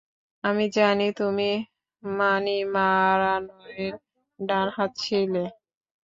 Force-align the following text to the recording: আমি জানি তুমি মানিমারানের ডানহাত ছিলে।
আমি 0.43 0.65
জানি 0.71 1.07
তুমি 1.17 1.49
মানিমারানের 2.03 3.93
ডানহাত 4.39 4.91
ছিলে। 4.97 5.43